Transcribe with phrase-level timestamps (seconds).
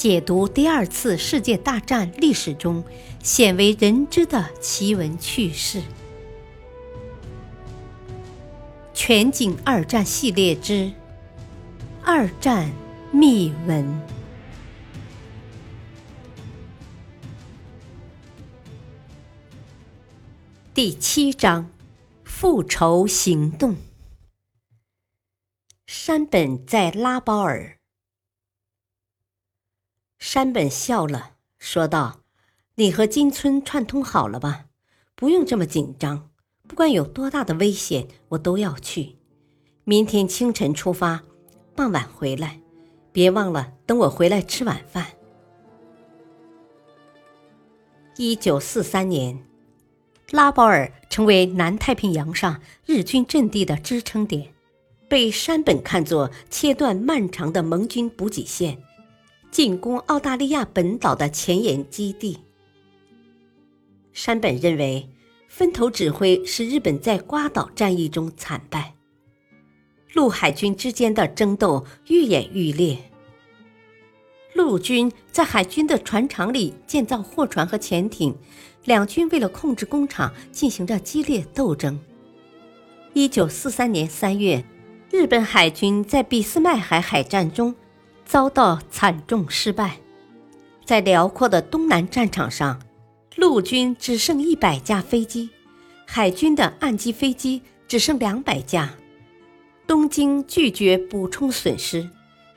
[0.00, 2.82] 解读第二次世界大战历史中
[3.22, 5.82] 鲜为人知的奇闻趣事。
[8.94, 10.72] 全景二战系列之
[12.02, 12.72] 《二战
[13.12, 13.84] 秘闻》
[20.72, 21.68] 第七章：
[22.24, 23.76] 复仇行动。
[25.86, 27.79] 山本在拉包尔。
[30.20, 32.20] 山本笑了，说道
[32.76, 34.66] ：“你和金村串通好了吧？
[35.16, 36.28] 不用这么紧张。
[36.68, 39.16] 不管有多大的危险，我都要去。
[39.84, 41.22] 明天清晨出发，
[41.74, 42.60] 傍晚回来。
[43.12, 45.06] 别忘了等我回来吃晚饭。”
[48.18, 49.42] 一九四三年，
[50.30, 54.52] 拉包尔成为南太平洋上日军阵地的支撑点，
[55.08, 58.82] 被山本看作切断漫长的盟军补给线。
[59.50, 62.38] 进攻澳大利亚本岛的前沿基地。
[64.12, 65.08] 山本认为，
[65.48, 68.94] 分头指挥使日本在瓜岛战役中惨败，
[70.14, 72.98] 陆海军之间的争斗愈演愈烈。
[74.54, 78.36] 陆军在海军的船厂里建造货船和潜艇，
[78.84, 81.98] 两军为了控制工厂进行着激烈斗争。
[83.12, 84.64] 一九四三年三月，
[85.10, 87.74] 日本海军在俾斯麦海海战中。
[88.30, 89.98] 遭到惨重失败，
[90.84, 92.80] 在辽阔的东南战场上，
[93.34, 95.50] 陆军只剩一百架飞机，
[96.06, 98.94] 海军的岸基飞机只剩两百架。
[99.84, 102.08] 东京拒绝补充损失，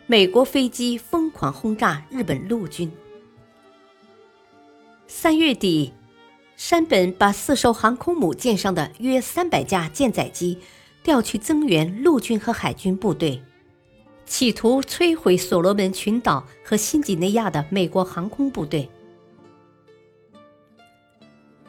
[0.05, 2.91] 美国飞机疯狂轰炸日本陆军。
[5.07, 5.91] 三月底，
[6.55, 10.59] 山本把四艘航空母舰上的约三百架舰载机
[11.01, 13.41] 调去增援陆军和海军部队。
[14.25, 18.89] 企图摧毁所罗门群岛和新几内亚的美国航空部队。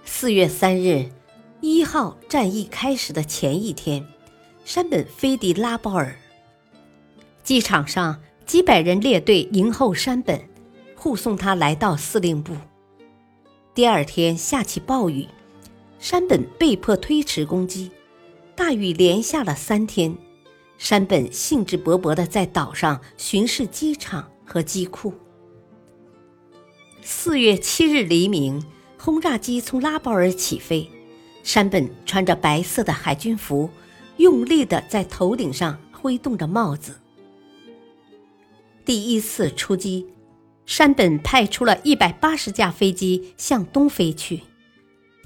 [0.04, 1.10] 四月三日，
[1.60, 4.06] 一号战役开始的前一天，
[4.64, 6.16] 山本飞抵拉包尔。
[7.42, 10.48] 机场上，几百人列队迎候山本，
[10.94, 12.56] 护送他来到司令部。
[13.74, 15.26] 第二天下起暴雨，
[15.98, 17.90] 山本被迫推迟攻击，
[18.54, 20.16] 大雨连下了三天。
[20.84, 25.14] 山本兴致勃勃地在岛上巡视机场和机库。
[27.00, 28.62] 四月七日黎明，
[28.98, 30.86] 轰炸机从拉包尔起飞，
[31.42, 33.70] 山本穿着白色的海军服，
[34.18, 37.00] 用力地在头顶上挥动着帽子。
[38.84, 40.06] 第一次出击，
[40.66, 44.42] 山本派出了一百八十架飞机向东飞去，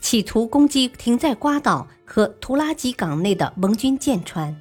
[0.00, 4.56] 企图攻击停在瓜岛和图拉吉港内的盟军舰船。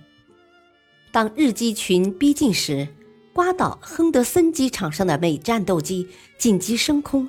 [1.17, 2.87] 当日机群逼近时，
[3.33, 6.07] 瓜岛亨德森机场上的美战斗机
[6.37, 7.27] 紧急升空，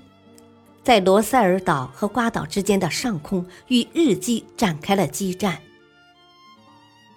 [0.84, 5.58] 在罗塞尔岛和瓜岛之间的上空与日机展开了激战。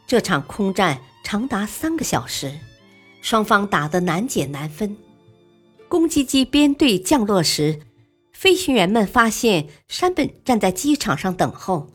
[0.08, 2.58] 这场空战长达三个小时，
[3.22, 4.96] 双方打得难解难分。
[5.90, 7.82] 攻击机编队降落时，
[8.32, 11.90] 飞行员们发现山本站在机场上等候，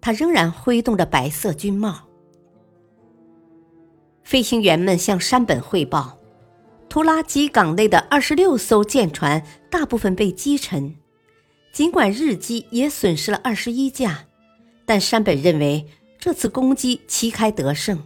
[0.00, 2.09] 他仍然挥动着白色军帽。
[4.22, 6.18] 飞行员们向山本汇报，
[6.88, 10.94] 图拉吉港内的二十六艘舰船大部分被击沉，
[11.72, 14.26] 尽管日机也损失了二十一架，
[14.84, 15.86] 但山本认为
[16.18, 18.02] 这次攻击旗开得胜。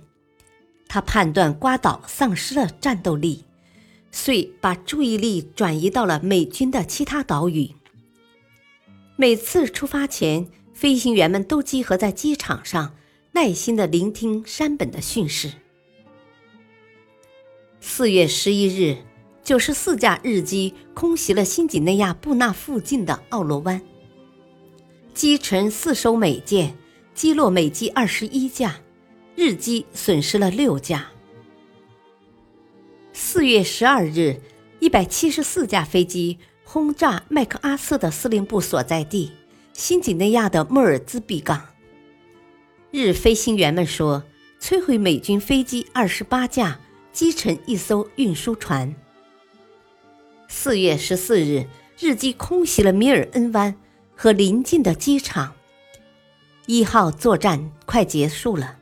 [0.86, 3.44] 他判断瓜岛丧失了战斗力，
[4.12, 7.70] 遂把注意力转移到了美军的其他岛屿。
[9.16, 12.94] 每次出发前，飞行员们都集合在机场上，
[13.32, 15.52] 耐心地聆听山本的训示。
[17.96, 18.96] 四月十一日，
[19.44, 23.80] 九十四架日机空袭了新几内亚布纳附近的奥罗湾，
[25.14, 26.76] 击沉四艘美舰，
[27.14, 28.80] 击落美机二十一架，
[29.36, 31.06] 日机损失了六架。
[33.12, 34.40] 四月十二日，
[34.80, 39.30] 一百七十四架飞机轰炸麦克阿瑟的司令部所在地
[39.72, 41.64] 新几内亚的莫尔兹比港。
[42.90, 44.24] 日飞行员们说，
[44.60, 46.80] 摧毁美军飞机二十八架。
[47.14, 48.92] 击沉一艘运输船。
[50.48, 51.64] 四月十四日，
[51.96, 53.72] 日机空袭了米尔恩湾
[54.16, 55.54] 和邻近的机场。
[56.66, 58.78] 一号作战快结束了，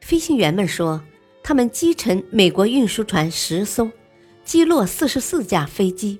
[0.00, 1.02] 飞行员们说，
[1.42, 3.90] 他们击沉美国运输船十艘，
[4.46, 6.18] 击落四十四架飞机。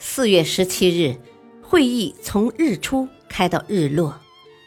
[0.00, 1.16] 四月十七日，
[1.62, 4.18] 会议从日出开到日落，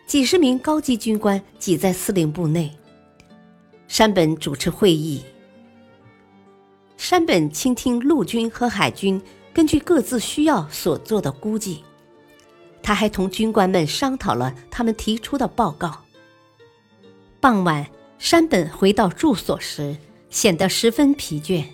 [0.08, 2.72] 几十名高级军官挤在司令部内。
[3.92, 5.22] 山本主持会议。
[6.96, 9.22] 山本倾听陆军和海军
[9.54, 11.84] 根据各自需要所做的估计，
[12.82, 16.06] 他还同军官们商讨了他们提出的报告。
[17.42, 17.86] 傍晚，
[18.18, 19.98] 山本回到住所时，
[20.30, 21.66] 显得十分疲倦。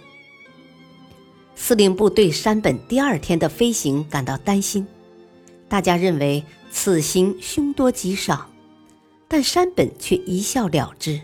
[1.53, 4.87] 司令部对山本第二天的飞行感到担心，
[5.69, 8.49] 大家认为此行凶多吉少，
[9.27, 11.21] 但山本却一笑了之。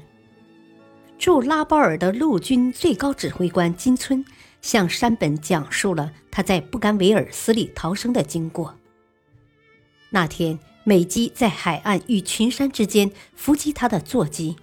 [1.18, 4.24] 驻拉包尔的陆军最高指挥官金村
[4.62, 8.75] 向山本讲述了他在布干维尔死里逃生的经过。
[10.10, 14.57] 那天，美机在海岸与群山之间伏击他的座机，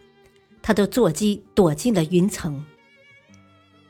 [0.60, 2.64] 他的座机躲进了云层。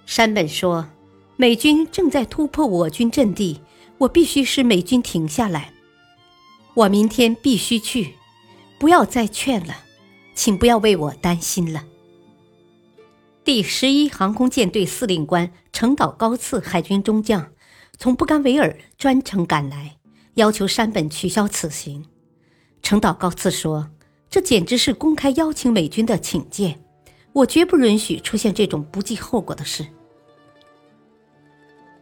[0.06, 0.88] 山本说
[1.36, 3.60] ：“美军正在突破我军阵地，
[3.98, 5.72] 我必须使美军停下来。
[6.74, 8.14] 我明天必须去，
[8.78, 9.84] 不要再劝了，
[10.34, 11.84] 请不要为我担心了。”
[13.52, 17.50] 第十一航空舰队司令官程岛高次海军中将
[17.99, 19.97] 从布干维尔专程赶来，
[20.35, 22.06] 要求山本取消此行。
[22.81, 23.91] 程岛高次说
[24.31, 26.81] ：“这简直是公开邀请美军的请柬，
[27.32, 29.85] 我绝不允许出现这种不计后果的事。”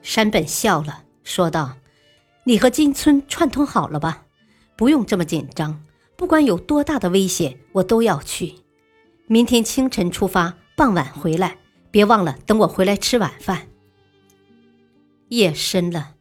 [0.04, 1.78] 山本笑了，说道
[2.44, 4.26] ：“你和金村串通好了吧？
[4.76, 5.82] 不用这么紧张，
[6.14, 8.56] 不管有多大的危险，我都要去。
[9.26, 11.58] 明天清晨出发。”傍晚回来，
[11.90, 13.66] 别忘了等我回来吃晚饭。
[15.26, 16.14] 夜深了，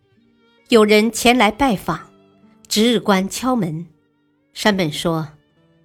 [0.69, 1.99] 有人前来拜访，
[2.67, 3.85] 值日官敲门。
[4.53, 5.27] 山本说：“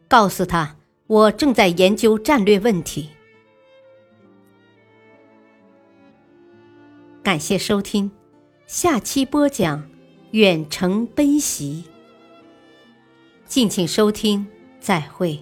[0.08, 0.76] 告诉他，
[1.06, 3.10] 我正在研究战略问题。”
[7.22, 8.10] 感谢收听，
[8.66, 9.86] 下期播讲
[10.30, 11.84] 远程奔袭。
[13.44, 14.46] 敬请收听，
[14.80, 15.38] 再会。